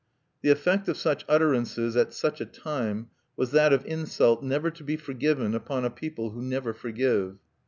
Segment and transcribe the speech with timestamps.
[0.41, 4.83] The effect of such utterances at such a time was that of insult never to
[4.83, 7.37] be forgiven upon a people who never forgive.